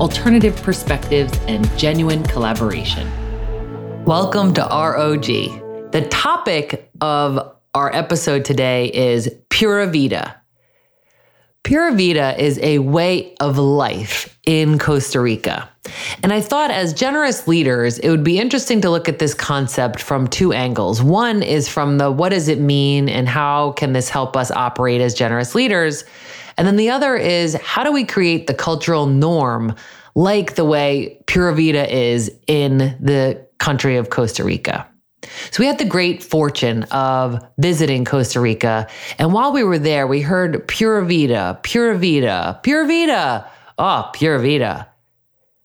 [0.00, 3.10] alternative perspectives, and genuine collaboration.
[4.04, 5.24] Welcome to ROG.
[5.92, 10.36] The topic of our episode today is Pura Vida.
[11.62, 15.68] Pura Vida is a way of life in Costa Rica.
[16.22, 20.00] And I thought, as generous leaders, it would be interesting to look at this concept
[20.00, 21.02] from two angles.
[21.02, 25.00] One is from the what does it mean and how can this help us operate
[25.00, 26.04] as generous leaders?
[26.56, 29.74] And then the other is how do we create the cultural norm
[30.14, 34.86] like the way Pura Vida is in the country of Costa Rica?
[35.50, 38.88] So we had the great fortune of visiting Costa Rica.
[39.18, 43.48] And while we were there, we heard Pura Vida, Pura Vida, Pura Vida.
[43.78, 44.88] Oh, Pura Vida.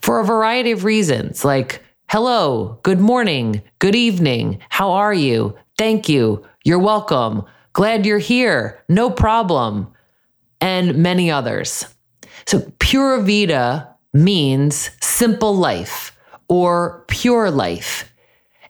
[0.00, 5.56] For a variety of reasons, like hello, good morning, good evening, how are you?
[5.76, 9.92] Thank you, you're welcome, glad you're here, no problem,
[10.60, 11.86] and many others.
[12.46, 16.16] So, Pura Vida means simple life
[16.48, 18.12] or pure life.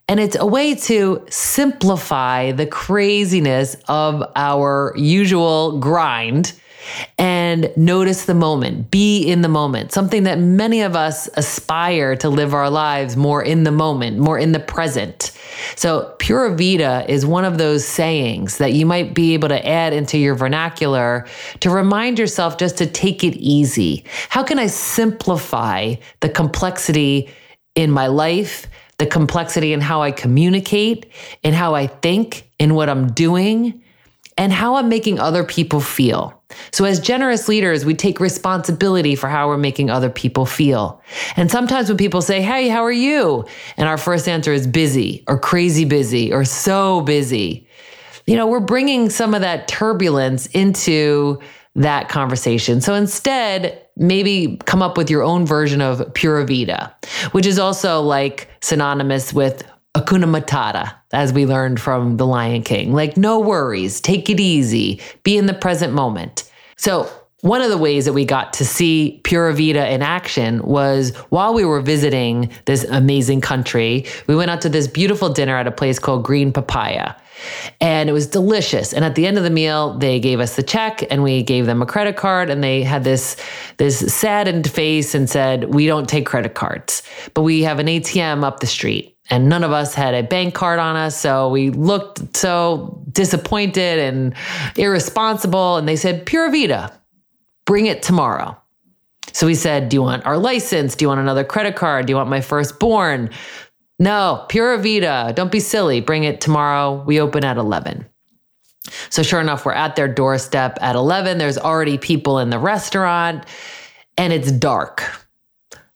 [0.08, 6.57] And it's a way to simplify the craziness of our usual grind
[7.18, 12.28] and notice the moment, be in the moment, something that many of us aspire to
[12.28, 15.32] live our lives more in the moment, more in the present.
[15.76, 19.92] So, Pura Vida is one of those sayings that you might be able to add
[19.92, 21.26] into your vernacular
[21.60, 24.04] to remind yourself just to take it easy.
[24.28, 27.28] How can I simplify the complexity
[27.74, 28.66] in my life?
[28.98, 31.06] the complexity in how I communicate,
[31.44, 33.80] in how I think, in what I'm doing,
[34.38, 36.32] and how I'm making other people feel.
[36.70, 41.02] So, as generous leaders, we take responsibility for how we're making other people feel.
[41.36, 43.44] And sometimes when people say, Hey, how are you?
[43.76, 47.68] And our first answer is busy or crazy busy or so busy,
[48.26, 51.38] you know, we're bringing some of that turbulence into
[51.74, 52.80] that conversation.
[52.80, 56.94] So instead, maybe come up with your own version of Pura Vida,
[57.32, 59.68] which is also like synonymous with
[60.08, 62.94] Hakuna Matata, as we learned from The Lion King.
[62.94, 66.50] Like, no worries, take it easy, be in the present moment.
[66.76, 67.10] So,
[67.42, 71.54] one of the ways that we got to see Pura Vida in action was while
[71.54, 75.70] we were visiting this amazing country, we went out to this beautiful dinner at a
[75.70, 77.14] place called Green Papaya.
[77.80, 78.92] And it was delicious.
[78.92, 81.66] And at the end of the meal, they gave us the check and we gave
[81.66, 83.36] them a credit card and they had this
[83.76, 87.04] this saddened face and said, "We don't take credit cards,
[87.34, 90.54] but we have an ATM up the street." And none of us had a bank
[90.54, 94.34] card on us, so we looked so disappointed and
[94.76, 96.92] irresponsible and they said, "Pura Vida,
[97.66, 98.56] bring it tomorrow."
[99.32, 100.96] So we said, Do you want our license?
[100.96, 102.06] Do you want another credit card?
[102.06, 103.30] Do you want my firstborn?
[103.98, 105.32] No, Pura Vida.
[105.34, 106.00] Don't be silly.
[106.00, 107.02] Bring it tomorrow.
[107.04, 108.06] We open at 11.
[109.10, 111.38] So, sure enough, we're at their doorstep at 11.
[111.38, 113.44] There's already people in the restaurant
[114.16, 115.27] and it's dark.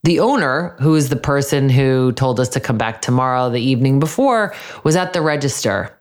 [0.05, 4.01] The owner, who is the person who told us to come back tomorrow the evening
[4.01, 5.97] before, was at the register.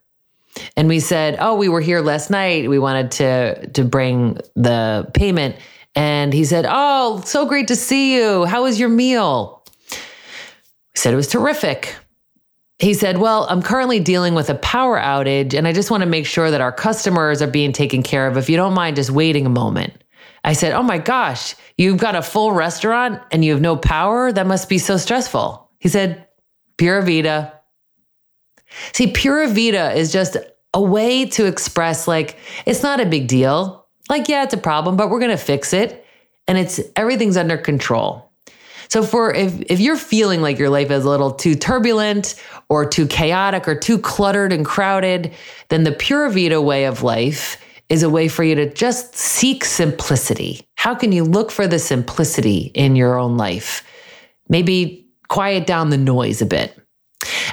[0.75, 2.69] And we said, "Oh, we were here last night.
[2.69, 5.55] We wanted to to bring the payment."
[5.95, 8.45] And he said, "Oh, so great to see you.
[8.45, 9.97] How was your meal?" We
[10.95, 11.95] said it was terrific.
[12.81, 16.09] He said, Well, I'm currently dealing with a power outage and I just want to
[16.09, 18.37] make sure that our customers are being taken care of.
[18.37, 20.00] If you don't mind just waiting a moment.
[20.43, 24.31] I said, Oh my gosh, you've got a full restaurant and you have no power?
[24.31, 25.69] That must be so stressful.
[25.79, 26.27] He said,
[26.77, 27.59] Pura Vida.
[28.93, 30.37] See, Pura Vida is just
[30.73, 33.85] a way to express, like, it's not a big deal.
[34.09, 36.05] Like, yeah, it's a problem, but we're going to fix it.
[36.47, 38.31] And it's everything's under control.
[38.89, 42.35] So for if if you're feeling like your life is a little too turbulent
[42.67, 45.33] or too chaotic or too cluttered and crowded,
[45.69, 47.57] then the Pura Vida way of life
[47.91, 50.65] is a way for you to just seek simplicity.
[50.75, 53.85] How can you look for the simplicity in your own life?
[54.47, 56.73] Maybe quiet down the noise a bit.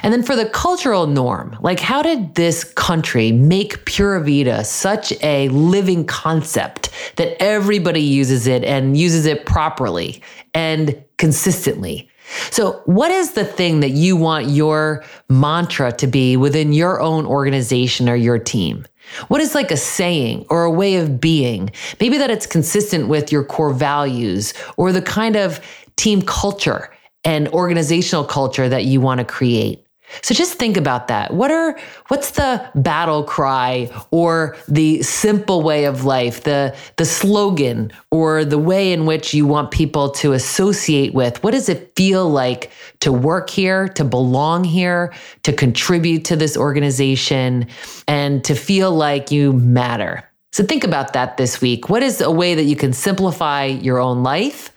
[0.01, 5.11] And then for the cultural norm, like how did this country make Pura Vida such
[5.21, 12.09] a living concept that everybody uses it and uses it properly and consistently?
[12.51, 17.25] So, what is the thing that you want your mantra to be within your own
[17.25, 18.85] organization or your team?
[19.27, 21.71] What is like a saying or a way of being?
[21.99, 25.59] Maybe that it's consistent with your core values or the kind of
[25.95, 26.89] team culture
[27.23, 29.85] and organizational culture that you want to create.
[30.21, 31.33] So just think about that.
[31.33, 31.77] What are
[32.07, 38.57] what's the battle cry or the simple way of life, the the slogan or the
[38.57, 41.43] way in which you want people to associate with?
[41.43, 42.71] What does it feel like
[43.01, 45.13] to work here, to belong here,
[45.43, 47.67] to contribute to this organization
[48.07, 50.23] and to feel like you matter?
[50.51, 51.89] So think about that this week.
[51.89, 54.71] What is a way that you can simplify your own life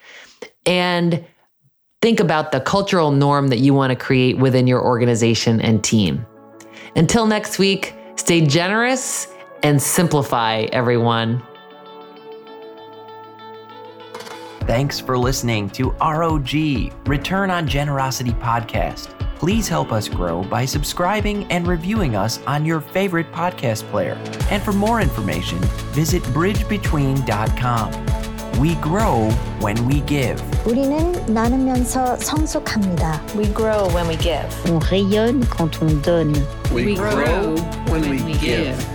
[0.67, 1.25] and
[2.03, 6.27] think about the cultural norm that you want to create within your organization and team.
[6.97, 9.29] Until next week, stay generous
[9.63, 11.43] and simplify, everyone.
[14.63, 16.53] Thanks for listening to ROG,
[17.07, 19.19] Return on Generosity podcast.
[19.39, 24.15] Please help us grow by subscribing and reviewing us on your favorite podcast player.
[24.51, 25.59] And for more information,
[25.93, 28.12] visit bridgebetween.com.
[28.60, 29.30] We grow
[29.62, 30.42] when we give.
[30.66, 33.22] 우리는 나누면서 성숙합니다.
[33.38, 34.48] We grow when we give.
[34.68, 36.34] On rayonne quand on donne.
[36.74, 37.56] We, grow
[37.90, 38.91] when we give.